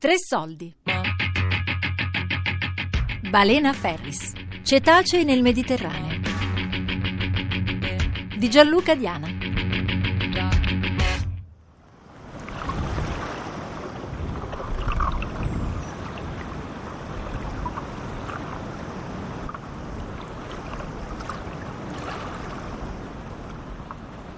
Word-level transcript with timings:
Tre 0.00 0.14
soldi. 0.16 0.74
Balena 3.28 3.74
Ferris. 3.74 4.32
Cetacei 4.62 5.24
nel 5.24 5.42
Mediterraneo. 5.42 6.20
Di 8.34 8.48
Gianluca 8.48 8.94
Diana. 8.94 9.39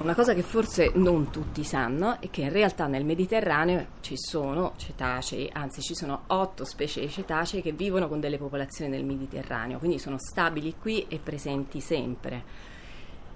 Una 0.03 0.17
cosa 0.17 0.35
che 0.35 0.43
forse 0.43 0.91
non 0.97 1.31
tutti 1.31 1.63
sanno 1.63 2.21
è 2.21 2.29
che 2.29 2.41
in 2.41 2.51
realtà 2.51 2.89
nel 2.89 3.05
Mediterraneo 3.05 3.87
ci 4.01 4.17
sono 4.17 4.73
cetacei, 4.77 5.49
anzi 5.53 5.81
ci 5.81 5.95
sono 5.95 6.25
otto 6.27 6.65
specie 6.65 7.01
di 7.01 7.09
cetacei 7.09 7.63
che 7.63 7.71
vivono 7.71 8.09
con 8.09 8.19
delle 8.19 8.37
popolazioni 8.37 8.91
nel 8.91 9.05
Mediterraneo, 9.05 9.79
quindi 9.79 10.01
sono 10.01 10.19
stabili 10.19 10.75
qui 10.77 11.07
e 11.07 11.21
presenti 11.23 11.81
sempre. 11.81 12.43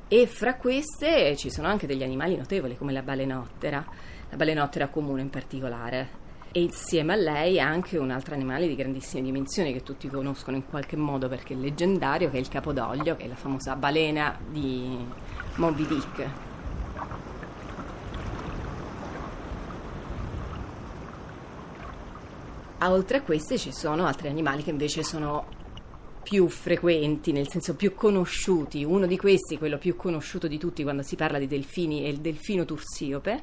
E 0.08 0.26
fra 0.26 0.56
queste 0.56 1.36
ci 1.36 1.50
sono 1.50 1.68
anche 1.68 1.86
degli 1.86 2.02
animali 2.02 2.36
notevoli 2.36 2.76
come 2.76 2.92
la 2.92 3.02
balenottera, 3.02 3.86
la 4.28 4.36
balenottera 4.36 4.88
comune 4.88 5.22
in 5.22 5.30
particolare. 5.30 6.24
E 6.50 6.62
insieme 6.62 7.12
a 7.12 7.16
lei 7.16 7.60
anche 7.60 7.96
un 7.96 8.10
altro 8.10 8.34
animale 8.34 8.66
di 8.66 8.74
grandissime 8.74 9.22
dimensioni 9.22 9.72
che 9.72 9.84
tutti 9.84 10.08
conoscono 10.08 10.56
in 10.56 10.66
qualche 10.66 10.96
modo 10.96 11.28
perché 11.28 11.54
è 11.54 11.56
leggendario, 11.56 12.28
che 12.28 12.38
è 12.38 12.40
il 12.40 12.48
capodoglio, 12.48 13.14
che 13.14 13.24
è 13.24 13.28
la 13.28 13.36
famosa 13.36 13.76
balena 13.76 14.36
di 14.50 14.98
Moby 15.54 15.86
Dick. 15.86 16.45
Oltre 22.88 23.18
a 23.18 23.22
queste 23.22 23.58
ci 23.58 23.72
sono 23.72 24.06
altri 24.06 24.28
animali 24.28 24.62
che 24.62 24.70
invece 24.70 25.02
sono 25.02 25.46
più 26.22 26.48
frequenti, 26.48 27.32
nel 27.32 27.48
senso 27.48 27.74
più 27.74 27.94
conosciuti. 27.94 28.84
Uno 28.84 29.06
di 29.06 29.16
questi, 29.16 29.58
quello 29.58 29.78
più 29.78 29.96
conosciuto 29.96 30.46
di 30.48 30.58
tutti 30.58 30.82
quando 30.82 31.02
si 31.02 31.16
parla 31.16 31.38
di 31.38 31.46
delfini, 31.46 32.02
è 32.02 32.08
il 32.08 32.18
delfino 32.18 32.64
tursiope. 32.64 33.42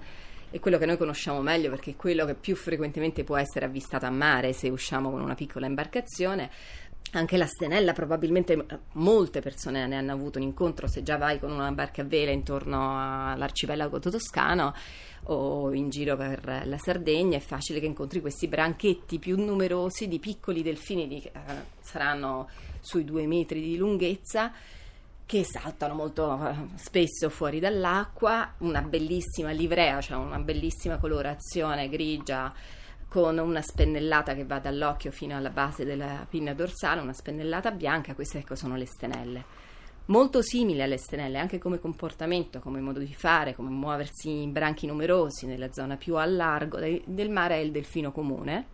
È 0.49 0.59
quello 0.59 0.77
che 0.77 0.85
noi 0.85 0.97
conosciamo 0.97 1.41
meglio 1.41 1.69
perché 1.69 1.91
è 1.91 1.95
quello 1.95 2.25
che 2.25 2.35
più 2.35 2.55
frequentemente 2.55 3.23
può 3.23 3.37
essere 3.37 3.65
avvistato 3.65 4.05
a 4.05 4.11
mare 4.11 4.53
se 4.53 4.69
usciamo 4.69 5.09
con 5.09 5.21
una 5.21 5.33
piccola 5.35 5.65
imbarcazione. 5.65 6.49
Anche 7.11 7.37
la 7.37 7.45
stenella, 7.45 7.93
probabilmente 7.93 8.65
molte 8.93 9.39
persone 9.39 9.85
ne 9.85 9.97
hanno 9.97 10.13
avuto 10.13 10.39
un 10.39 10.45
incontro 10.45 10.87
se 10.87 11.03
già 11.03 11.17
vai 11.17 11.37
con 11.37 11.51
una 11.51 11.71
barca 11.71 12.01
a 12.01 12.05
vela 12.05 12.31
intorno 12.31 13.31
all'arcipelago 13.31 13.99
toscano 13.99 14.73
o 15.25 15.71
in 15.73 15.89
giro 15.89 16.17
per 16.17 16.63
la 16.65 16.77
Sardegna. 16.79 17.37
È 17.37 17.41
facile 17.41 17.79
che 17.79 17.85
incontri 17.85 18.19
questi 18.19 18.47
branchetti 18.47 19.19
più 19.19 19.37
numerosi 19.37 20.07
di 20.07 20.17
piccoli 20.17 20.63
delfini, 20.63 21.07
di, 21.07 21.21
eh, 21.21 21.31
saranno 21.79 22.49
sui 22.79 23.05
due 23.05 23.27
metri 23.27 23.61
di 23.61 23.77
lunghezza 23.77 24.51
che 25.25 25.43
saltano 25.43 25.93
molto 25.93 26.47
eh, 26.47 26.55
spesso 26.75 27.29
fuori 27.29 27.59
dall'acqua, 27.59 28.53
una 28.59 28.81
bellissima 28.81 29.51
livrea, 29.51 30.01
cioè 30.01 30.17
una 30.17 30.39
bellissima 30.39 30.97
colorazione 30.97 31.89
grigia 31.89 32.53
con 33.13 33.37
una 33.37 33.61
spennellata 33.61 34.33
che 34.33 34.43
va 34.43 34.57
dall'occhio 34.57 35.11
fino 35.11 35.37
alla 35.37 35.51
base 35.51 35.85
della 35.85 36.25
pinna 36.27 36.55
dorsale, 36.55 36.99
una 36.99 37.13
spennellata 37.13 37.69
bianca, 37.69 38.15
queste 38.15 38.39
ecco 38.39 38.55
sono 38.55 38.75
le 38.75 38.87
stenelle. 38.87 39.45
Molto 40.05 40.41
simili 40.41 40.81
alle 40.81 40.97
stenelle 40.97 41.37
anche 41.37 41.59
come 41.59 41.79
comportamento, 41.79 42.59
come 42.59 42.81
modo 42.81 42.97
di 42.97 43.13
fare, 43.13 43.53
come 43.53 43.69
muoversi 43.69 44.41
in 44.41 44.51
branchi 44.51 44.87
numerosi 44.87 45.45
nella 45.45 45.71
zona 45.71 45.95
più 45.95 46.15
a 46.15 46.25
largo 46.25 46.79
del 46.79 47.29
mare 47.29 47.57
è 47.57 47.59
il 47.59 47.69
delfino 47.69 48.11
comune. 48.11 48.65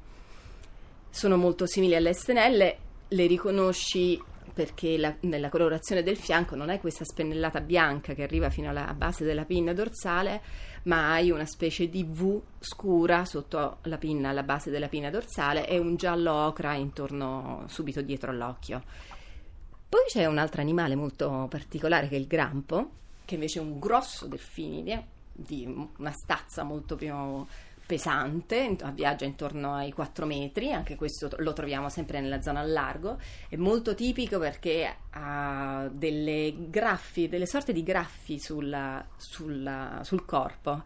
Sono 1.09 1.35
molto 1.35 1.65
simili 1.65 1.95
alle 1.95 2.13
stenelle, 2.13 2.77
le 3.09 3.27
riconosci 3.27 4.17
perché 4.59 4.97
la, 4.97 5.15
nella 5.21 5.47
colorazione 5.47 6.03
del 6.03 6.17
fianco 6.17 6.53
non 6.53 6.67
hai 6.67 6.81
questa 6.81 7.05
spennellata 7.05 7.61
bianca 7.61 8.13
che 8.13 8.23
arriva 8.23 8.49
fino 8.49 8.67
alla 8.67 8.93
base 8.93 9.23
della 9.23 9.45
pinna 9.45 9.71
dorsale, 9.71 10.41
ma 10.83 11.13
hai 11.13 11.31
una 11.31 11.45
specie 11.45 11.87
di 11.87 12.03
V 12.03 12.41
scura 12.59 13.23
sotto 13.23 13.77
la 13.83 13.97
pinna, 13.97 14.27
alla 14.27 14.43
base 14.43 14.69
della 14.69 14.89
pinna 14.89 15.09
dorsale 15.09 15.65
e 15.65 15.77
un 15.77 15.95
giallo 15.95 16.33
ocra 16.33 16.73
intorno 16.73 17.63
subito 17.69 18.01
dietro 18.01 18.31
all'occhio. 18.31 18.83
Poi 19.87 20.01
c'è 20.09 20.25
un 20.25 20.37
altro 20.37 20.59
animale 20.59 20.95
molto 20.95 21.47
particolare 21.49 22.09
che 22.09 22.17
è 22.17 22.19
il 22.19 22.27
grampo, 22.27 22.89
che 23.23 23.35
invece 23.35 23.59
è 23.59 23.61
un 23.61 23.79
grosso 23.79 24.25
delfinide 24.25 25.05
di 25.31 25.73
una 25.99 26.11
stazza 26.11 26.63
molto 26.63 26.97
più 26.97 27.45
pesante, 27.89 28.75
viaggia 28.93 29.25
intorno 29.25 29.73
ai 29.73 29.91
4 29.91 30.27
metri, 30.27 30.71
anche 30.71 30.95
questo 30.95 31.27
lo 31.37 31.53
troviamo 31.53 31.89
sempre 31.89 32.21
nella 32.21 32.39
zona 32.39 32.59
al 32.59 32.71
largo, 32.71 33.17
è 33.49 33.55
molto 33.55 33.95
tipico 33.95 34.37
perché 34.37 34.95
ha 35.09 35.89
delle 35.91 36.53
graffi, 36.69 37.27
delle 37.27 37.47
sorte 37.47 37.73
di 37.73 37.81
graffi 37.81 38.37
sulla, 38.37 39.03
sulla, 39.17 40.01
sul 40.03 40.23
corpo 40.23 40.83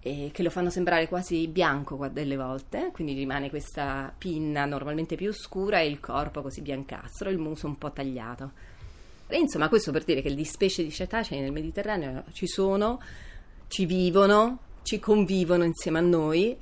eh, 0.00 0.30
che 0.32 0.42
lo 0.42 0.48
fanno 0.48 0.70
sembrare 0.70 1.08
quasi 1.08 1.46
bianco 1.46 2.08
delle 2.08 2.36
volte, 2.36 2.88
quindi 2.94 3.12
rimane 3.12 3.50
questa 3.50 4.10
pinna 4.16 4.64
normalmente 4.64 5.16
più 5.16 5.30
scura 5.30 5.80
e 5.80 5.88
il 5.88 6.00
corpo 6.00 6.40
così 6.40 6.62
biancastro, 6.62 7.28
il 7.28 7.36
muso 7.36 7.66
un 7.66 7.76
po' 7.76 7.92
tagliato. 7.92 8.52
E 9.26 9.36
insomma, 9.36 9.68
questo 9.68 9.92
per 9.92 10.04
dire 10.04 10.22
che 10.22 10.34
di 10.34 10.44
specie 10.46 10.82
di 10.82 10.90
cetacei 10.90 11.40
nel 11.40 11.52
Mediterraneo 11.52 12.24
ci 12.32 12.46
sono, 12.46 12.98
ci 13.68 13.84
vivono, 13.84 14.72
ci 14.84 15.00
convivono 15.00 15.64
insieme 15.64 15.98
a 15.98 16.02
noi, 16.02 16.56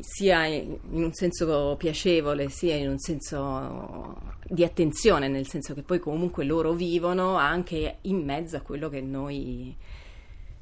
sia 0.00 0.46
in 0.46 0.78
un 0.90 1.12
senso 1.12 1.76
piacevole, 1.78 2.48
sia 2.48 2.74
in 2.74 2.88
un 2.88 2.98
senso 2.98 4.18
di 4.48 4.64
attenzione, 4.64 5.28
nel 5.28 5.46
senso 5.46 5.74
che 5.74 5.82
poi 5.82 5.98
comunque 5.98 6.44
loro 6.44 6.72
vivono 6.72 7.36
anche 7.36 7.98
in 8.02 8.24
mezzo 8.24 8.56
a 8.56 8.62
quello 8.62 8.88
che 8.88 9.02
noi 9.02 9.76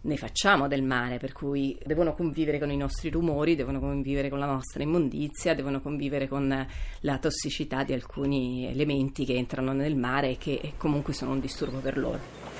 ne 0.00 0.16
facciamo 0.16 0.68
del 0.68 0.82
mare, 0.82 1.18
per 1.18 1.32
cui 1.32 1.78
devono 1.84 2.14
convivere 2.14 2.58
con 2.58 2.70
i 2.70 2.76
nostri 2.76 3.10
rumori, 3.10 3.54
devono 3.54 3.78
convivere 3.78 4.28
con 4.28 4.38
la 4.38 4.46
nostra 4.46 4.82
immondizia, 4.82 5.54
devono 5.54 5.80
convivere 5.80 6.26
con 6.26 6.66
la 7.00 7.18
tossicità 7.18 7.84
di 7.84 7.92
alcuni 7.92 8.66
elementi 8.66 9.24
che 9.24 9.34
entrano 9.34 9.72
nel 9.72 9.96
mare 9.96 10.30
e 10.30 10.36
che 10.36 10.72
comunque 10.76 11.12
sono 11.12 11.32
un 11.32 11.40
disturbo 11.40 11.78
per 11.78 11.96
loro. 11.96 12.57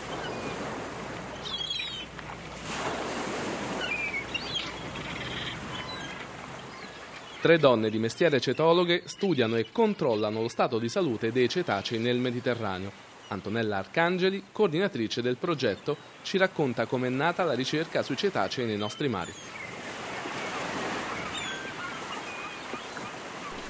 Tre 7.41 7.56
donne 7.56 7.88
di 7.88 8.00
mestiere 8.00 8.41
cetologhe 8.41 9.03
studiano 9.04 9.54
e 9.54 9.66
controllano 9.71 10.43
lo 10.43 10.49
stato 10.49 10.81
di 10.81 10.88
salute 10.88 11.31
dei 11.31 11.49
cetacei 11.49 12.00
nel 12.00 12.19
Mediterraneo. 12.19 12.91
Antonella 13.28 13.76
Arcangeli, 13.76 14.47
coordinatrice 14.50 15.22
del 15.22 15.37
progetto, 15.37 15.97
ci 16.22 16.37
racconta 16.37 16.87
com'è 16.87 17.09
nata 17.09 17.44
la 17.44 17.53
ricerca 17.53 18.03
sui 18.03 18.16
cetacei 18.16 18.66
nei 18.66 18.76
nostri 18.76 19.06
mari. 19.06 19.32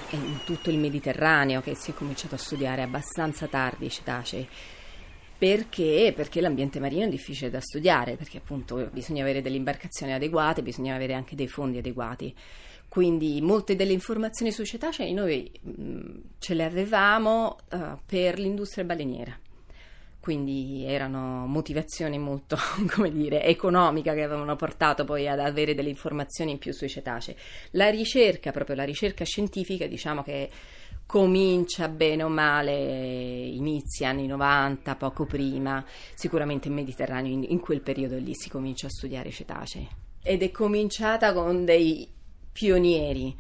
È 0.08 0.14
in 0.14 0.38
tutto 0.44 0.70
il 0.70 0.78
Mediterraneo 0.78 1.60
che 1.60 1.74
si 1.76 1.90
è 1.90 1.94
cominciato 1.94 2.36
a 2.36 2.38
studiare 2.38 2.80
abbastanza 2.80 3.48
tardi 3.48 3.84
i 3.84 3.90
cetacei. 3.90 4.48
Perché? 5.38 6.12
Perché 6.16 6.40
l'ambiente 6.40 6.80
marino 6.80 7.04
è 7.04 7.08
difficile 7.08 7.48
da 7.48 7.60
studiare, 7.60 8.16
perché 8.16 8.38
appunto 8.38 8.88
bisogna 8.92 9.22
avere 9.22 9.40
delle 9.40 9.56
imbarcazioni 9.56 10.12
adeguate, 10.12 10.62
bisogna 10.62 10.96
avere 10.96 11.14
anche 11.14 11.36
dei 11.36 11.46
fondi 11.46 11.78
adeguati. 11.78 12.34
Quindi 12.88 13.40
molte 13.40 13.76
delle 13.76 13.92
informazioni 13.92 14.50
sui 14.50 14.64
cetacei 14.64 15.12
noi 15.12 15.48
mh, 15.60 16.10
ce 16.38 16.54
le 16.54 16.64
avevamo 16.64 17.58
uh, 17.70 17.98
per 18.04 18.38
l'industria 18.38 18.84
baleniera. 18.84 19.38
Quindi 20.18 20.84
erano 20.84 21.46
motivazioni 21.46 22.18
molto, 22.18 22.56
come 22.92 23.12
dire, 23.12 23.44
economiche 23.44 24.12
che 24.12 24.22
avevano 24.22 24.56
portato 24.56 25.04
poi 25.04 25.28
ad 25.28 25.38
avere 25.38 25.74
delle 25.74 25.88
informazioni 25.88 26.50
in 26.50 26.58
più 26.58 26.72
sui 26.72 26.88
cetacei. 26.88 27.36
La 27.72 27.90
ricerca, 27.90 28.50
proprio 28.50 28.74
la 28.74 28.84
ricerca 28.84 29.24
scientifica, 29.24 29.86
diciamo 29.86 30.24
che 30.24 30.50
comincia 31.08 31.88
bene 31.88 32.22
o 32.22 32.28
male, 32.28 32.76
inizia 32.76 34.10
anni 34.10 34.26
90, 34.26 34.94
poco 34.96 35.24
prima, 35.24 35.82
sicuramente 36.12 36.68
in 36.68 36.74
Mediterraneo, 36.74 37.32
in, 37.32 37.46
in 37.48 37.60
quel 37.60 37.80
periodo 37.80 38.18
lì 38.18 38.34
si 38.34 38.50
comincia 38.50 38.88
a 38.88 38.90
studiare 38.90 39.30
cetacei. 39.30 39.88
Ed 40.22 40.42
è 40.42 40.50
cominciata 40.50 41.32
con 41.32 41.64
dei 41.64 42.06
pionieri 42.52 43.34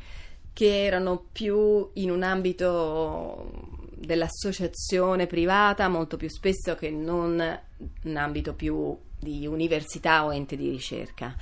che 0.54 0.82
erano 0.82 1.26
più 1.30 1.90
in 1.94 2.10
un 2.10 2.22
ambito 2.22 3.50
dell'associazione 3.94 5.26
privata 5.26 5.88
molto 5.88 6.16
più 6.16 6.30
spesso 6.30 6.74
che 6.74 6.88
non 6.88 7.60
in 8.04 8.16
ambito 8.16 8.54
più 8.54 8.96
di 9.20 9.46
università 9.46 10.24
o 10.24 10.32
ente 10.32 10.56
di 10.56 10.70
ricerca. 10.70 11.36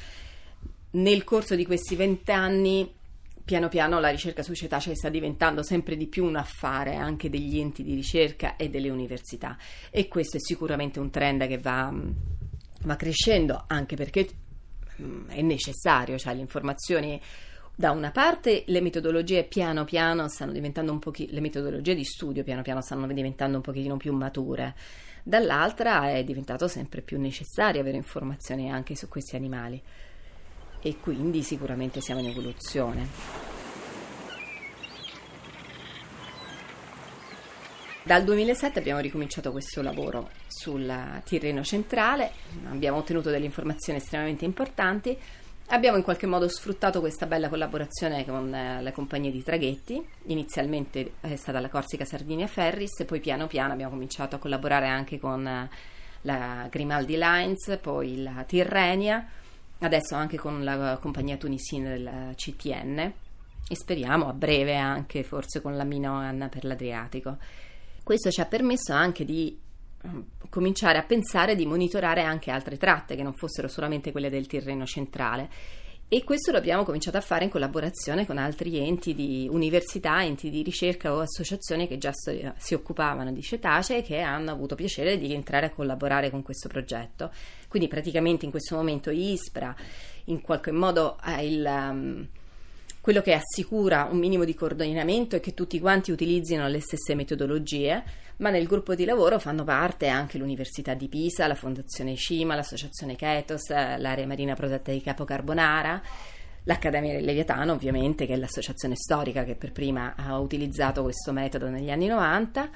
Nel 0.90 1.22
corso 1.22 1.54
di 1.54 1.64
questi 1.64 1.94
vent'anni, 1.94 2.92
piano 3.46 3.68
piano 3.68 4.00
la 4.00 4.08
ricerca 4.08 4.42
sui 4.42 4.56
cetacei 4.56 4.96
sta 4.96 5.08
diventando 5.08 5.62
sempre 5.62 5.96
di 5.96 6.08
più 6.08 6.24
un 6.24 6.34
affare 6.34 6.96
anche 6.96 7.30
degli 7.30 7.60
enti 7.60 7.84
di 7.84 7.94
ricerca 7.94 8.56
e 8.56 8.68
delle 8.68 8.90
università. 8.90 9.56
E 9.88 10.08
questo 10.08 10.36
è 10.36 10.40
sicuramente 10.40 10.98
un 10.98 11.10
trend 11.10 11.46
che 11.46 11.58
va, 11.58 11.94
va 12.82 12.96
crescendo 12.96 13.62
anche 13.68 13.94
perché 13.94 14.28
mm, 15.00 15.28
è 15.28 15.42
necessario, 15.42 16.18
cioè 16.18 16.34
le 16.34 16.40
informazioni 16.40 17.20
da 17.72 17.92
una 17.92 18.10
parte 18.10 18.64
le 18.66 18.80
metodologie 18.80 19.44
piano 19.44 19.84
piano 19.84 20.26
stanno 20.28 20.50
diventando 20.50 20.90
un 20.90 20.98
pochino, 20.98 21.30
le 21.30 21.40
metodologie 21.40 21.94
di 21.94 22.04
studio 22.04 22.42
piano 22.42 22.62
piano 22.62 22.82
stanno 22.82 23.06
diventando 23.06 23.58
un 23.58 23.62
pochino 23.62 23.96
più 23.96 24.12
mature, 24.12 24.74
dall'altra 25.22 26.10
è 26.10 26.24
diventato 26.24 26.66
sempre 26.66 27.00
più 27.00 27.20
necessario 27.20 27.80
avere 27.80 27.96
informazioni 27.96 28.72
anche 28.72 28.96
su 28.96 29.06
questi 29.06 29.36
animali 29.36 29.80
e 30.86 30.98
quindi 31.00 31.42
sicuramente 31.42 32.00
siamo 32.00 32.20
in 32.20 32.28
evoluzione. 32.28 33.08
Dal 38.04 38.22
2007 38.22 38.78
abbiamo 38.78 39.00
ricominciato 39.00 39.50
questo 39.50 39.82
lavoro 39.82 40.30
sul 40.46 41.20
Tirreno 41.24 41.64
centrale, 41.64 42.30
abbiamo 42.70 42.98
ottenuto 42.98 43.30
delle 43.30 43.46
informazioni 43.46 43.98
estremamente 43.98 44.44
importanti, 44.44 45.18
abbiamo 45.70 45.96
in 45.96 46.04
qualche 46.04 46.26
modo 46.28 46.48
sfruttato 46.48 47.00
questa 47.00 47.26
bella 47.26 47.48
collaborazione 47.48 48.24
con 48.24 48.54
eh, 48.54 48.80
le 48.80 48.92
compagnie 48.92 49.32
di 49.32 49.42
traghetti, 49.42 50.00
inizialmente 50.26 51.14
è 51.20 51.34
stata 51.34 51.58
la 51.58 51.68
Corsica 51.68 52.04
Sardinia 52.04 52.46
Ferris 52.46 53.02
poi 53.04 53.18
piano 53.18 53.48
piano 53.48 53.72
abbiamo 53.72 53.90
cominciato 53.90 54.36
a 54.36 54.38
collaborare 54.38 54.86
anche 54.86 55.18
con 55.18 55.44
eh, 55.44 55.68
la 56.20 56.68
Grimaldi 56.70 57.16
Lines, 57.16 57.76
poi 57.82 58.22
la 58.22 58.44
Tirrenia, 58.46 59.28
adesso 59.80 60.14
anche 60.14 60.36
con 60.36 60.64
la 60.64 60.98
compagnia 61.00 61.36
tunisina 61.36 61.90
del 61.90 62.32
CTN 62.34 63.12
e 63.68 63.74
speriamo 63.74 64.28
a 64.28 64.32
breve 64.32 64.76
anche 64.76 65.22
forse 65.22 65.60
con 65.60 65.76
la 65.76 65.84
Minoan 65.84 66.48
per 66.50 66.64
l'Adriatico. 66.64 67.36
Questo 68.02 68.30
ci 68.30 68.40
ha 68.40 68.46
permesso 68.46 68.92
anche 68.92 69.24
di 69.24 69.58
mm, 70.06 70.20
cominciare 70.48 70.98
a 70.98 71.02
pensare 71.02 71.56
di 71.56 71.66
monitorare 71.66 72.22
anche 72.22 72.52
altre 72.52 72.76
tratte 72.76 73.16
che 73.16 73.24
non 73.24 73.34
fossero 73.34 73.66
solamente 73.66 74.12
quelle 74.12 74.30
del 74.30 74.46
Tirreno 74.46 74.86
centrale. 74.86 75.50
E 76.08 76.22
questo 76.22 76.52
lo 76.52 76.58
abbiamo 76.58 76.84
cominciato 76.84 77.16
a 77.16 77.20
fare 77.20 77.42
in 77.42 77.50
collaborazione 77.50 78.26
con 78.26 78.38
altri 78.38 78.78
enti 78.78 79.12
di 79.12 79.48
università, 79.50 80.22
enti 80.22 80.50
di 80.50 80.62
ricerca 80.62 81.12
o 81.12 81.18
associazioni 81.18 81.88
che 81.88 81.98
già 81.98 82.12
si 82.12 82.74
occupavano 82.74 83.32
di 83.32 83.42
cetacee 83.42 83.98
e 83.98 84.02
che 84.02 84.20
hanno 84.20 84.52
avuto 84.52 84.76
piacere 84.76 85.18
di 85.18 85.34
entrare 85.34 85.66
a 85.66 85.70
collaborare 85.70 86.30
con 86.30 86.44
questo 86.44 86.68
progetto. 86.68 87.32
Quindi 87.66 87.88
praticamente 87.88 88.44
in 88.44 88.52
questo 88.52 88.76
momento 88.76 89.10
ISPRA 89.10 89.74
in 90.26 90.40
qualche 90.42 90.70
modo 90.70 91.16
ha 91.18 91.42
il... 91.42 91.64
Um, 91.64 92.28
quello 93.06 93.22
che 93.22 93.34
assicura 93.34 94.08
un 94.10 94.18
minimo 94.18 94.42
di 94.42 94.52
coordinamento 94.52 95.36
è 95.36 95.40
che 95.40 95.54
tutti 95.54 95.78
quanti 95.78 96.10
utilizzino 96.10 96.66
le 96.66 96.80
stesse 96.80 97.14
metodologie, 97.14 98.02
ma 98.38 98.50
nel 98.50 98.66
gruppo 98.66 98.96
di 98.96 99.04
lavoro 99.04 99.38
fanno 99.38 99.62
parte 99.62 100.08
anche 100.08 100.38
l'Università 100.38 100.92
di 100.94 101.06
Pisa, 101.06 101.46
la 101.46 101.54
Fondazione 101.54 102.16
Cima, 102.16 102.56
l'Associazione 102.56 103.14
Ketos, 103.14 103.68
l'Area 103.68 104.26
Marina 104.26 104.54
Protetta 104.54 104.90
di 104.90 105.00
Capo 105.00 105.22
Carbonara, 105.22 106.02
l'Accademia 106.64 107.12
del 107.12 107.24
Leviatano, 107.24 107.74
ovviamente, 107.74 108.26
che 108.26 108.32
è 108.32 108.36
l'associazione 108.36 108.96
storica 108.96 109.44
che 109.44 109.54
per 109.54 109.70
prima 109.70 110.14
ha 110.16 110.36
utilizzato 110.40 111.04
questo 111.04 111.30
metodo 111.30 111.68
negli 111.68 111.92
anni 111.92 112.08
90 112.08 112.70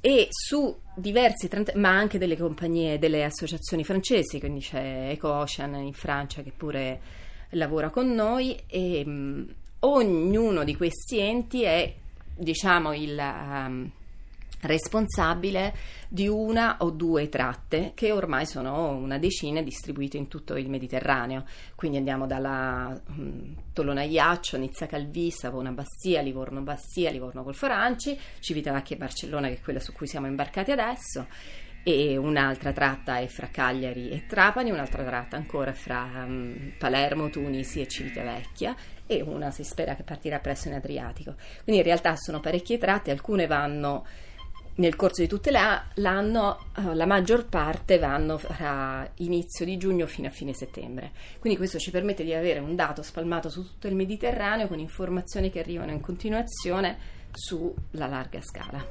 e 0.00 0.26
su 0.30 0.76
diversi, 0.96 1.48
ma 1.74 1.90
anche 1.90 2.18
delle 2.18 2.36
compagnie, 2.36 2.98
delle 2.98 3.22
associazioni 3.22 3.84
francesi, 3.84 4.40
quindi 4.40 4.62
c'è 4.62 5.10
EcoOcean 5.12 5.76
in 5.76 5.92
Francia 5.92 6.42
che 6.42 6.50
pure 6.56 7.28
lavora 7.50 7.90
con 7.90 8.12
noi 8.12 8.56
e 8.66 9.04
mh, 9.04 9.54
ognuno 9.80 10.64
di 10.64 10.76
questi 10.76 11.18
enti 11.18 11.62
è 11.62 11.94
diciamo 12.34 12.94
il 12.94 13.18
um, 13.18 13.90
responsabile 14.62 15.74
di 16.08 16.28
una 16.28 16.76
o 16.80 16.90
due 16.90 17.28
tratte 17.28 17.92
che 17.94 18.12
ormai 18.12 18.44
sono 18.44 18.90
una 18.90 19.18
decina 19.18 19.62
distribuite 19.62 20.16
in 20.16 20.28
tutto 20.28 20.56
il 20.56 20.68
Mediterraneo. 20.68 21.44
Quindi 21.74 21.96
andiamo 21.96 22.26
dalla 22.26 23.00
um, 23.08 23.54
Tolona 23.72 24.02
Iaccio, 24.02 24.58
Nizza 24.58 24.86
Calvi, 24.86 25.30
Savona 25.30 25.70
Bastia, 25.70 26.20
Livorno 26.20 26.60
Bastia, 26.60 27.10
Livorno 27.10 27.42
Colforanci, 27.42 28.18
Civitavecchia 28.40 28.96
e 28.96 28.98
Barcellona, 28.98 29.48
che 29.48 29.54
è 29.54 29.60
quella 29.60 29.80
su 29.80 29.92
cui 29.92 30.06
siamo 30.06 30.26
imbarcati 30.26 30.72
adesso 30.72 31.26
e 31.82 32.16
un'altra 32.16 32.72
tratta 32.72 33.18
è 33.18 33.26
fra 33.26 33.48
Cagliari 33.48 34.10
e 34.10 34.26
Trapani, 34.26 34.70
un'altra 34.70 35.02
tratta 35.02 35.36
ancora 35.36 35.72
fra 35.72 36.24
um, 36.26 36.72
Palermo, 36.78 37.30
Tunisi 37.30 37.80
e 37.80 37.88
Civitavecchia 37.88 38.74
e 39.06 39.22
una 39.22 39.50
si 39.50 39.64
spera 39.64 39.94
che 39.94 40.02
partirà 40.02 40.38
presto 40.38 40.68
in 40.68 40.74
Adriatico. 40.74 41.34
Quindi 41.64 41.80
in 41.80 41.86
realtà 41.86 42.16
sono 42.16 42.40
parecchie 42.40 42.78
tratte, 42.78 43.10
alcune 43.10 43.46
vanno 43.46 44.06
nel 44.76 44.96
corso 44.96 45.20
di 45.20 45.28
tutto 45.28 45.50
l'anno, 45.50 46.66
uh, 46.76 46.92
la 46.92 47.06
maggior 47.06 47.46
parte 47.46 47.98
vanno 47.98 48.38
fra 48.38 49.08
inizio 49.16 49.64
di 49.64 49.76
giugno 49.76 50.06
fino 50.06 50.28
a 50.28 50.30
fine 50.30 50.52
settembre. 50.52 51.12
Quindi 51.38 51.58
questo 51.58 51.78
ci 51.78 51.90
permette 51.90 52.24
di 52.24 52.34
avere 52.34 52.60
un 52.60 52.74
dato 52.74 53.02
spalmato 53.02 53.48
su 53.48 53.64
tutto 53.64 53.88
il 53.88 53.94
Mediterraneo 53.94 54.68
con 54.68 54.78
informazioni 54.78 55.50
che 55.50 55.60
arrivano 55.60 55.92
in 55.92 56.00
continuazione 56.00 57.18
sulla 57.32 58.06
larga 58.06 58.40
scala. 58.42 58.86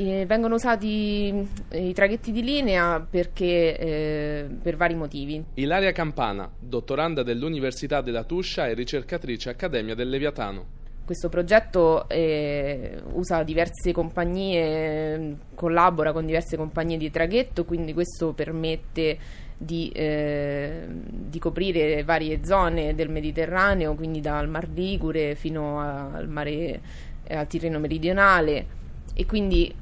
Eh, 0.00 0.24
vengono 0.24 0.54
usati 0.54 1.46
eh, 1.68 1.88
i 1.88 1.92
traghetti 1.92 2.32
di 2.32 2.42
linea 2.42 3.00
perché, 3.00 3.76
eh, 3.76 4.46
per 4.62 4.76
vari 4.76 4.94
motivi. 4.94 5.44
Ilaria 5.54 5.92
Campana, 5.92 6.50
dottoranda 6.58 7.22
dell'Università 7.22 8.00
della 8.00 8.24
Tuscia 8.24 8.66
e 8.66 8.72
ricercatrice 8.72 9.50
Accademia 9.50 9.94
del 9.94 10.08
Leviatano. 10.08 10.78
Questo 11.04 11.28
progetto 11.28 12.08
eh, 12.08 12.98
usa 13.12 13.42
diverse 13.42 13.92
compagnie, 13.92 15.36
collabora 15.54 16.12
con 16.12 16.24
diverse 16.24 16.56
compagnie 16.56 16.96
di 16.96 17.10
traghetto, 17.10 17.66
quindi 17.66 17.92
questo 17.92 18.32
permette 18.32 19.18
di, 19.58 19.90
eh, 19.94 20.86
di, 20.88 21.38
coprire 21.38 22.04
varie 22.04 22.42
zone 22.42 22.94
del 22.94 23.10
Mediterraneo, 23.10 23.94
quindi 23.94 24.22
dal 24.22 24.48
Mar 24.48 24.66
Ligure 24.72 25.34
fino 25.34 25.78
al 25.78 26.26
mare 26.26 26.80
al 27.28 27.46
Tirreno 27.46 27.78
meridionale 27.78 28.78
e 29.14 29.26
quindi 29.26 29.72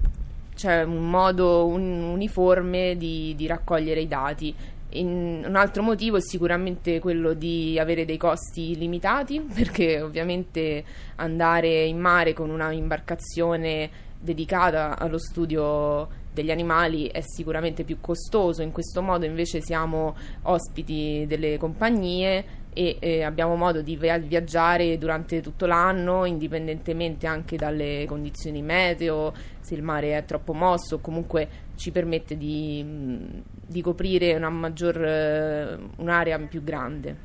c'è 0.58 0.82
un 0.82 1.08
modo 1.08 1.66
un, 1.66 2.02
uniforme 2.02 2.96
di, 2.96 3.32
di, 3.36 3.46
raccogliere 3.46 4.00
i 4.00 4.08
dati. 4.08 4.52
In, 4.90 5.44
un 5.46 5.54
altro 5.54 5.84
motivo 5.84 6.16
è 6.16 6.20
sicuramente 6.20 6.98
quello 6.98 7.32
di 7.32 7.78
avere 7.78 8.04
dei 8.04 8.16
costi 8.16 8.76
limitati, 8.76 9.40
perché 9.54 10.00
ovviamente 10.00 10.84
andare 11.14 11.84
in 11.84 12.00
mare 12.00 12.32
con 12.32 12.50
una 12.50 12.72
imbarcazione 12.72 13.88
dedicata 14.18 14.98
allo 14.98 15.18
studio 15.18 16.17
degli 16.38 16.52
animali 16.52 17.08
è 17.08 17.20
sicuramente 17.20 17.82
più 17.82 18.00
costoso, 18.00 18.62
in 18.62 18.70
questo 18.70 19.02
modo 19.02 19.24
invece 19.24 19.60
siamo 19.60 20.16
ospiti 20.42 21.24
delle 21.26 21.58
compagnie 21.58 22.66
e 22.72 22.96
eh, 23.00 23.24
abbiamo 23.24 23.56
modo 23.56 23.82
di 23.82 23.96
viaggiare 23.96 24.98
durante 24.98 25.40
tutto 25.40 25.66
l'anno 25.66 26.24
indipendentemente 26.26 27.26
anche 27.26 27.56
dalle 27.56 28.04
condizioni 28.06 28.62
meteo, 28.62 29.32
se 29.58 29.74
il 29.74 29.82
mare 29.82 30.16
è 30.16 30.24
troppo 30.24 30.52
mosso 30.52 31.00
comunque 31.00 31.66
ci 31.74 31.90
permette 31.90 32.36
di, 32.36 33.42
di 33.66 33.82
coprire 33.82 34.36
una 34.36 34.48
maggior, 34.48 35.04
eh, 35.04 35.78
un'area 35.96 36.38
più 36.38 36.62
grande. 36.62 37.16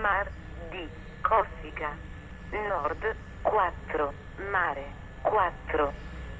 Mar 0.00 0.30
di 0.70 0.86
Corsica, 1.22 1.96
nord 2.50 3.16
4, 3.42 4.12
mare 4.50 4.84
4, 5.22 5.92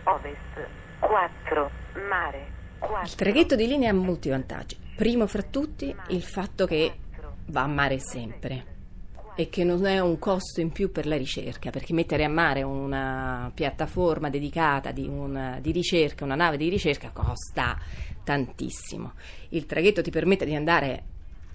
ovest 0.04 0.68
4, 1.00 1.70
mare 1.98 2.56
4. 2.78 3.06
Il 3.06 3.14
traghetto 3.14 3.56
di 3.56 3.66
linea 3.66 3.90
ha 3.90 3.94
molti 3.94 4.28
vantaggi. 4.28 4.76
Primo 4.96 5.26
fra 5.26 5.42
tutti 5.42 5.94
il 6.08 6.22
fatto 6.22 6.66
che 6.66 6.92
va 7.46 7.62
a 7.62 7.66
mare 7.66 7.98
sempre 7.98 8.76
e 9.36 9.48
che 9.48 9.62
non 9.62 9.86
è 9.86 10.00
un 10.00 10.18
costo 10.18 10.60
in 10.60 10.72
più 10.72 10.90
per 10.90 11.06
la 11.06 11.16
ricerca, 11.16 11.70
perché 11.70 11.92
mettere 11.92 12.24
a 12.24 12.28
mare 12.28 12.62
una 12.64 13.50
piattaforma 13.54 14.30
dedicata 14.30 14.90
di, 14.90 15.06
una, 15.06 15.58
di 15.60 15.70
ricerca, 15.70 16.24
una 16.24 16.34
nave 16.34 16.56
di 16.56 16.68
ricerca, 16.68 17.10
costa 17.12 17.78
tantissimo. 18.24 19.12
Il 19.50 19.64
traghetto 19.64 20.02
ti 20.02 20.10
permette 20.10 20.44
di 20.44 20.56
andare 20.56 21.04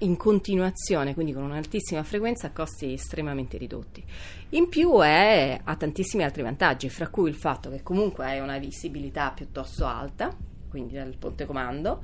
in 0.03 0.17
continuazione, 0.17 1.13
quindi 1.13 1.33
con 1.33 1.43
un'altissima 1.43 2.03
frequenza 2.03 2.47
a 2.47 2.51
costi 2.51 2.93
estremamente 2.93 3.57
ridotti. 3.57 4.03
In 4.49 4.69
più 4.69 4.99
è, 4.99 5.59
ha 5.63 5.75
tantissimi 5.75 6.23
altri 6.23 6.41
vantaggi, 6.41 6.89
fra 6.89 7.07
cui 7.07 7.29
il 7.29 7.35
fatto 7.35 7.69
che 7.69 7.81
comunque 7.81 8.25
hai 8.25 8.39
una 8.39 8.57
visibilità 8.57 9.31
piuttosto 9.31 9.85
alta, 9.85 10.35
quindi 10.69 10.93
dal 10.93 11.15
ponte 11.17 11.45
comando, 11.45 12.03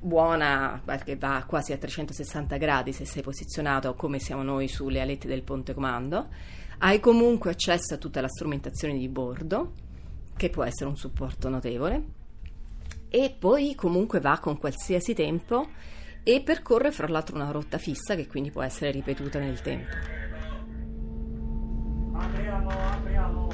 buona, 0.00 0.82
che 1.04 1.16
va 1.16 1.44
quasi 1.46 1.72
a 1.72 1.78
360 1.78 2.56
gradi 2.56 2.92
se 2.92 3.04
sei 3.04 3.22
posizionato 3.22 3.94
come 3.94 4.18
siamo 4.18 4.42
noi 4.42 4.68
sulle 4.68 5.00
alette 5.00 5.28
del 5.28 5.42
ponte 5.42 5.72
comando. 5.72 6.28
Hai 6.78 7.00
comunque 7.00 7.50
accesso 7.50 7.94
a 7.94 7.98
tutta 7.98 8.20
la 8.20 8.28
strumentazione 8.28 8.98
di 8.98 9.08
bordo, 9.08 9.72
che 10.36 10.50
può 10.50 10.64
essere 10.64 10.90
un 10.90 10.96
supporto 10.96 11.48
notevole, 11.48 12.04
e 13.08 13.34
poi 13.38 13.74
comunque 13.74 14.20
va 14.20 14.38
con 14.38 14.58
qualsiasi 14.58 15.14
tempo 15.14 15.68
e 16.28 16.40
percorre 16.40 16.90
fra 16.90 17.06
l'altro 17.06 17.36
una 17.36 17.52
rotta 17.52 17.78
fissa 17.78 18.16
che 18.16 18.26
quindi 18.26 18.50
può 18.50 18.60
essere 18.60 18.90
ripetuta 18.90 19.38
nel 19.38 19.60
tempo. 19.60 19.94
Apriamo, 22.14 22.68
apriamo. 22.68 23.45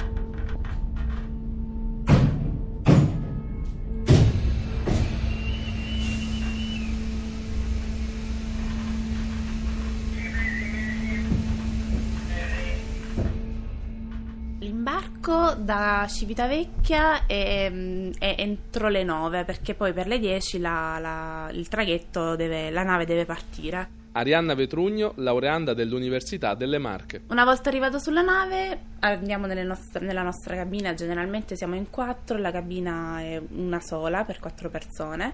Imbarco 15.23 15.55
da 15.55 16.05
Civitavecchia 16.09 17.27
e, 17.27 17.71
mm, 17.71 18.11
e 18.19 18.35
entro 18.39 18.89
le 18.89 19.05
9 19.05 19.45
perché 19.45 19.75
poi 19.75 19.93
per 19.93 20.07
le 20.09 20.19
10 20.19 20.59
la- 20.59 20.99
la- 21.01 21.49
il 21.53 21.69
traghetto 21.69 22.35
deve, 22.35 22.71
la 22.71 22.83
nave 22.83 23.07
deve 23.07 23.25
partire. 23.25 24.01
Arianna 24.15 24.55
Vetrugno, 24.55 25.13
laureanda 25.17 25.73
dell'Università 25.73 26.55
delle 26.55 26.79
Marche. 26.79 27.23
Una 27.29 27.45
volta 27.45 27.71
arrivato 27.71 27.99
sulla 27.99 28.21
nave 28.21 28.79
andiamo 29.01 29.47
nostre- 29.47 30.05
nella 30.05 30.23
nostra 30.23 30.55
cabina, 30.57 30.93
generalmente 30.93 31.57
siamo 31.57 31.77
in 31.77 31.89
quattro, 31.89 32.37
la 32.37 32.51
cabina 32.51 33.21
è 33.21 33.41
una 33.53 33.81
sola 33.81 34.25
per 34.25 34.39
quattro 34.39 34.69
persone, 34.69 35.33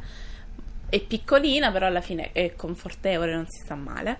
è 0.88 1.00
piccolina 1.00 1.72
però 1.72 1.86
alla 1.86 2.00
fine 2.02 2.30
è 2.32 2.54
confortevole, 2.54 3.34
non 3.34 3.46
si 3.48 3.62
sta 3.64 3.74
male. 3.74 4.18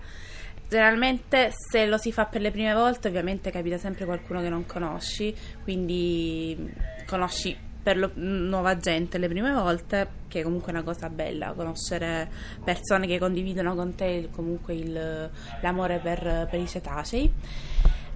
Generalmente 0.69 1.51
se 1.51 1.87
lo 1.87 1.97
si 1.97 2.11
fa 2.11 2.25
per 2.25 2.41
le 2.41 2.51
prime 2.51 2.73
volte 2.73 3.07
ovviamente 3.07 3.49
capita 3.49 3.79
sempre 3.79 4.05
qualcuno 4.05 4.39
che 4.39 4.49
non 4.49 4.67
conosci, 4.67 5.33
quindi 5.63 6.71
conosci 7.07 7.57
per 7.81 7.97
lo- 7.97 8.11
nuova 8.13 8.77
gente 8.77 9.17
le 9.17 9.27
prime 9.27 9.51
volte, 9.51 10.07
che 10.27 10.41
è 10.41 10.43
comunque 10.43 10.71
una 10.71 10.83
cosa 10.83 11.09
bella, 11.09 11.53
conoscere 11.53 12.29
persone 12.63 13.07
che 13.07 13.17
condividono 13.17 13.73
con 13.73 13.95
te 13.95 14.29
comunque 14.31 14.75
il- 14.75 15.29
l'amore 15.61 15.97
per, 15.97 16.47
per 16.49 16.59
i 16.59 16.67
cetacei. 16.67 17.33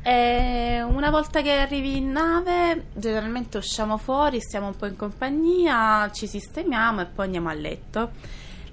E 0.04 0.82
una 0.86 1.10
volta 1.10 1.42
che 1.42 1.54
arrivi 1.54 1.98
in 1.98 2.12
nave, 2.12 2.88
generalmente 2.94 3.58
usciamo 3.58 3.98
fuori, 3.98 4.40
stiamo 4.42 4.68
un 4.68 4.76
po' 4.76 4.86
in 4.86 4.96
compagnia, 4.96 6.12
ci 6.12 6.28
sistemiamo 6.28 7.02
e 7.02 7.06
poi 7.06 7.26
andiamo 7.26 7.50
a 7.50 7.54
letto. 7.54 8.12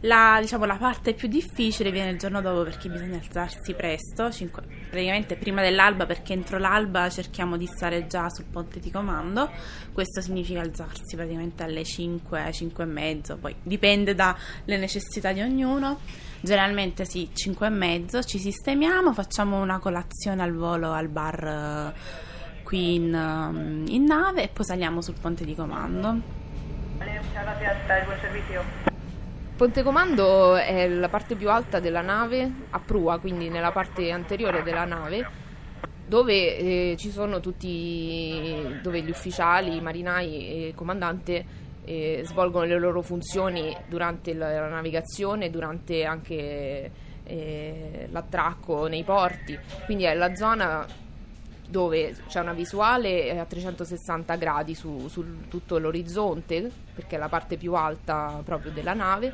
La, 0.05 0.39
diciamo, 0.41 0.65
la 0.65 0.77
parte 0.77 1.13
più 1.13 1.29
difficile 1.29 1.91
viene 1.91 2.11
il 2.11 2.19
giorno 2.19 2.41
dopo 2.41 2.63
perché 2.63 2.89
bisogna 2.89 3.19
alzarsi 3.19 3.75
presto, 3.75 4.31
cinque- 4.31 4.63
praticamente 4.89 5.37
prima 5.37 5.61
dell'alba 5.61 6.07
perché 6.07 6.33
entro 6.33 6.57
l'alba 6.57 7.11
cerchiamo 7.11 7.59
di 7.59 7.67
stare 7.67 8.07
già 8.07 8.31
sul 8.31 8.47
ponte 8.47 8.81
di 8.81 8.91
comando. 8.91 9.51
Questo 9.93 10.23
significa 10.23 10.63
alzarsi 10.63 11.17
praticamente 11.17 11.65
alle 11.65 11.85
5, 11.85 12.51
5 12.51 12.83
e 12.83 12.87
mezzo, 12.87 13.37
poi 13.37 13.55
dipende 13.63 14.15
dalle 14.15 14.79
necessità 14.79 15.33
di 15.33 15.43
ognuno. 15.43 15.99
Generalmente 16.41 17.05
sì, 17.05 17.29
5 17.31 17.67
e 17.67 17.71
mezzo, 17.71 18.23
ci 18.23 18.39
sistemiamo, 18.39 19.13
facciamo 19.13 19.61
una 19.61 19.79
colazione 19.79 20.43
al 20.43 20.55
volo 20.55 20.93
al 20.93 21.09
bar 21.09 21.45
eh, 21.45 22.63
qui 22.63 22.95
in, 22.95 23.15
ehm, 23.15 23.85
in 23.89 24.05
nave 24.05 24.45
e 24.45 24.49
poi 24.49 24.65
saliamo 24.65 25.03
sul 25.03 25.17
ponte 25.21 25.45
di 25.45 25.55
comando. 25.55 26.39
Ponte 26.97 28.90
comando 29.83 30.57
è 30.57 30.89
la 30.89 31.11
parte 31.11 31.35
più 31.35 31.51
alta 31.51 31.81
della 31.81 32.01
nave, 32.01 32.51
a 32.71 32.79
prua, 32.79 33.19
quindi 33.19 33.51
nella 33.51 33.73
parte 33.73 34.11
anteriore 34.11 34.63
della 34.63 34.87
nave, 34.87 35.29
dove 36.07 36.57
eh, 36.57 36.95
ci 36.97 37.11
sono 37.11 37.41
tutti, 37.41 38.79
dove 38.83 39.03
gli 39.03 39.11
ufficiali, 39.11 39.77
i 39.77 39.83
marinai 39.83 40.49
e 40.49 40.67
il 40.69 40.75
comandante 40.75 41.45
eh, 41.85 42.23
svolgono 42.25 42.65
le 42.65 42.79
loro 42.79 43.03
funzioni 43.03 43.77
durante 43.87 44.33
la, 44.33 44.51
la 44.61 44.69
navigazione, 44.69 45.51
durante 45.51 46.05
anche 46.05 46.91
eh, 47.23 48.09
l'attracco 48.11 48.87
nei 48.87 49.05
porti. 49.05 49.59
Quindi 49.85 50.05
è 50.05 50.15
la 50.15 50.35
zona 50.35 50.87
dove 51.71 52.17
c'è 52.27 52.41
una 52.41 52.53
visuale 52.53 53.31
eh, 53.31 53.39
a 53.39 53.45
360 53.45 54.35
gradi 54.37 54.75
su, 54.75 55.09
su 55.09 55.49
tutto 55.49 55.79
l'orizzonte, 55.79 56.71
perché 56.95 57.17
è 57.17 57.19
la 57.19 57.29
parte 57.29 57.57
più 57.57 57.75
alta 57.75 58.43
proprio 58.45 58.73
della 58.73 58.95
nave, 58.95 59.33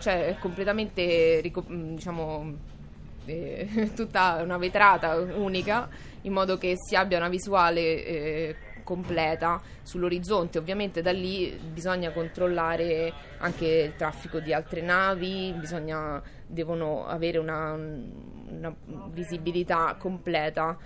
cioè 0.00 0.26
è 0.26 0.38
completamente 0.38 1.42
mh, 1.42 1.94
diciamo 1.94 2.54
eh, 3.26 3.92
tutta 3.94 4.40
una 4.42 4.58
vetrata 4.58 5.16
unica 5.16 5.88
in 6.22 6.32
modo 6.32 6.58
che 6.58 6.74
si 6.76 6.96
abbia 6.96 7.18
una 7.18 7.28
visuale 7.28 7.80
eh, 7.80 8.56
completa 8.82 9.60
sull'orizzonte. 9.82 10.58
Ovviamente 10.58 11.02
da 11.02 11.12
lì 11.12 11.56
bisogna 11.72 12.10
controllare 12.10 13.12
anche 13.38 13.66
il 13.66 13.96
traffico 13.96 14.40
di 14.40 14.52
altre 14.52 14.80
navi, 14.80 15.54
bisogna, 15.56 16.20
devono 16.46 17.06
avere 17.06 17.38
una, 17.38 17.72
una 17.72 18.74
visibilità 19.10 19.96
completa 19.98 20.76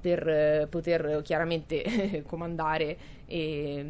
per 0.00 0.26
eh, 0.26 0.66
poter 0.68 1.20
chiaramente 1.22 2.22
comandare 2.26 2.96
e, 3.26 3.84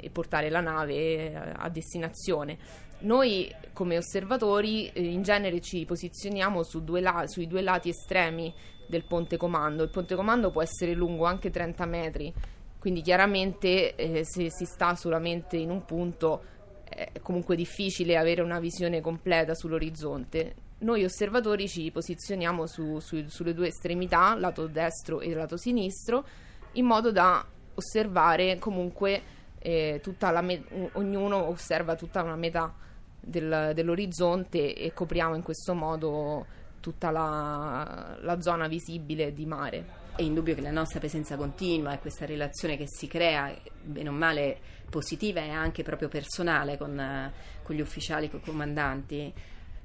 e 0.00 0.10
portare 0.10 0.50
la 0.50 0.60
nave 0.60 1.34
a, 1.34 1.52
a 1.64 1.68
destinazione. 1.68 2.56
Noi 3.00 3.52
come 3.72 3.96
osservatori 3.96 4.88
eh, 4.88 5.04
in 5.04 5.22
genere 5.22 5.60
ci 5.60 5.84
posizioniamo 5.84 6.62
su 6.62 6.82
due 6.82 7.00
la- 7.00 7.26
sui 7.26 7.46
due 7.46 7.62
lati 7.62 7.90
estremi 7.90 8.52
del 8.86 9.04
ponte 9.04 9.36
comando. 9.36 9.82
Il 9.82 9.90
ponte 9.90 10.14
comando 10.14 10.50
può 10.50 10.62
essere 10.62 10.94
lungo 10.94 11.24
anche 11.24 11.50
30 11.50 11.86
metri, 11.86 12.32
quindi 12.78 13.02
chiaramente 13.02 13.94
eh, 13.94 14.24
se 14.24 14.50
si 14.50 14.64
sta 14.64 14.94
solamente 14.94 15.56
in 15.56 15.70
un 15.70 15.84
punto 15.84 16.56
è 16.88 17.20
comunque 17.20 17.54
difficile 17.54 18.16
avere 18.16 18.42
una 18.42 18.58
visione 18.58 19.00
completa 19.00 19.54
sull'orizzonte. 19.54 20.54
Noi 20.80 21.04
osservatori 21.04 21.66
ci 21.68 21.90
posizioniamo 21.90 22.66
su- 22.66 23.00
su- 23.00 23.26
sulle 23.28 23.52
due 23.52 23.68
estremità, 23.68 24.34
lato 24.36 24.66
destro 24.68 25.20
e 25.20 25.34
lato 25.34 25.56
sinistro, 25.56 26.24
in 26.72 26.84
modo 26.86 27.10
da 27.10 27.44
osservare 27.74 28.58
comunque 28.58 29.36
eh, 29.60 29.98
tutta 30.02 30.30
la 30.30 30.40
me- 30.40 30.62
ognuno 30.92 31.48
osserva 31.48 31.96
tutta 31.96 32.22
una 32.22 32.36
metà 32.36 32.72
del- 33.20 33.72
dell'orizzonte 33.74 34.74
e 34.74 34.92
copriamo 34.92 35.34
in 35.34 35.42
questo 35.42 35.74
modo 35.74 36.46
tutta 36.80 37.10
la, 37.10 38.16
la 38.20 38.40
zona 38.40 38.68
visibile 38.68 39.32
di 39.32 39.46
mare. 39.46 40.06
È 40.14 40.22
indubbio 40.22 40.54
che 40.54 40.60
la 40.60 40.70
nostra 40.70 41.00
presenza 41.00 41.36
continua 41.36 41.92
e 41.92 41.98
questa 41.98 42.24
relazione 42.24 42.76
che 42.76 42.84
si 42.86 43.08
crea, 43.08 43.52
bene 43.82 44.08
o 44.08 44.12
male 44.12 44.58
positiva 44.88 45.40
e 45.40 45.50
anche 45.50 45.82
proprio 45.82 46.08
personale 46.08 46.76
con, 46.76 47.32
con 47.64 47.74
gli 47.74 47.80
ufficiali, 47.80 48.30
con 48.30 48.38
i 48.40 48.44
comandanti, 48.44 49.34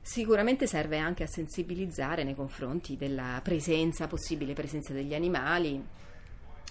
sicuramente 0.04 0.68
serve 0.68 0.98
anche 0.98 1.24
a 1.24 1.28
sensibilizzare 1.28 2.26
nei 2.26 2.36
confronti 2.36 2.98
della 2.98 3.40
presenza, 3.42 4.08
possibile 4.08 4.54
presenza 4.54 4.92
degli 4.92 5.16
animali 5.16 5.82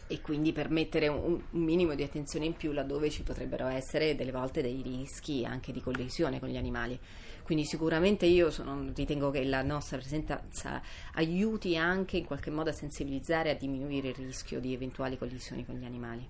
e 0.06 0.20
quindi 0.20 0.52
permettere 0.52 1.08
un, 1.08 1.40
un 1.50 1.62
minimo 1.62 1.94
di 1.94 2.02
attenzione 2.02 2.44
in 2.44 2.54
più 2.54 2.72
laddove 2.72 3.08
ci 3.08 3.22
potrebbero 3.22 3.66
essere 3.66 4.14
delle 4.14 4.32
volte 4.32 4.60
dei 4.60 4.82
rischi 4.82 5.46
anche 5.46 5.72
di 5.72 5.80
collisione 5.80 6.38
con 6.38 6.50
gli 6.50 6.58
animali. 6.58 6.98
Quindi 7.42 7.64
sicuramente 7.64 8.26
io 8.26 8.50
sono- 8.50 8.92
ritengo 8.94 9.30
che 9.30 9.42
la 9.44 9.62
nostra 9.62 9.96
presenza 9.96 10.82
aiuti 11.14 11.74
anche 11.76 12.18
in 12.18 12.26
qualche 12.26 12.50
modo 12.50 12.68
a 12.68 12.74
sensibilizzare 12.74 13.48
e 13.48 13.52
a 13.52 13.56
diminuire 13.56 14.08
il 14.08 14.14
rischio 14.14 14.60
di 14.60 14.74
eventuali 14.74 15.16
collisioni 15.16 15.64
con 15.64 15.76
gli 15.76 15.84
animali. 15.84 16.28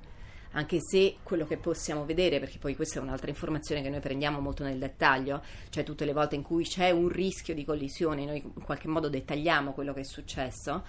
Anche 0.54 0.80
se 0.80 1.16
quello 1.22 1.46
che 1.46 1.56
possiamo 1.56 2.04
vedere, 2.04 2.38
perché 2.38 2.58
poi 2.58 2.76
questa 2.76 2.98
è 2.98 3.02
un'altra 3.02 3.30
informazione 3.30 3.80
che 3.80 3.88
noi 3.88 4.00
prendiamo 4.00 4.38
molto 4.38 4.64
nel 4.64 4.78
dettaglio, 4.78 5.42
cioè 5.70 5.82
tutte 5.82 6.04
le 6.04 6.12
volte 6.12 6.34
in 6.34 6.42
cui 6.42 6.64
c'è 6.64 6.90
un 6.90 7.08
rischio 7.08 7.54
di 7.54 7.64
collisione, 7.64 8.26
noi 8.26 8.42
in 8.42 8.62
qualche 8.62 8.88
modo 8.88 9.08
dettagliamo 9.08 9.72
quello 9.72 9.94
che 9.94 10.00
è 10.00 10.04
successo, 10.04 10.84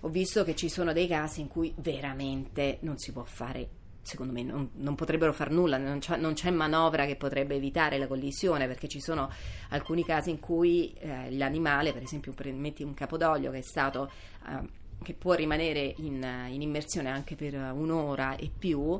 ho 0.00 0.08
visto 0.08 0.44
che 0.44 0.54
ci 0.54 0.68
sono 0.68 0.92
dei 0.92 1.06
casi 1.06 1.40
in 1.40 1.48
cui 1.48 1.72
veramente 1.78 2.76
non 2.82 2.98
si 2.98 3.10
può 3.12 3.24
fare, 3.24 3.68
secondo 4.02 4.34
me 4.34 4.42
non, 4.42 4.68
non 4.74 4.94
potrebbero 4.94 5.32
far 5.32 5.50
nulla, 5.50 5.78
non 5.78 5.98
c'è, 5.98 6.18
non 6.18 6.34
c'è 6.34 6.50
manovra 6.50 7.06
che 7.06 7.16
potrebbe 7.16 7.54
evitare 7.54 7.96
la 7.96 8.06
collisione, 8.06 8.66
perché 8.66 8.86
ci 8.86 9.00
sono 9.00 9.30
alcuni 9.70 10.04
casi 10.04 10.28
in 10.28 10.40
cui 10.40 10.92
eh, 10.92 11.30
l'animale, 11.34 11.94
per 11.94 12.02
esempio 12.02 12.34
metti 12.52 12.82
un 12.82 12.92
capodoglio 12.92 13.50
che 13.50 13.58
è 13.58 13.62
stato... 13.62 14.10
eh, 14.46 14.84
che 15.02 15.14
può 15.14 15.34
rimanere 15.34 15.94
in, 15.98 16.26
in 16.50 16.62
immersione 16.62 17.10
anche 17.10 17.36
per 17.36 17.54
un'ora 17.54 18.36
e 18.36 18.50
più, 18.56 18.98